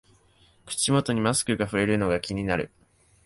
[0.65, 2.71] 口元にマスクがふれるのが気になる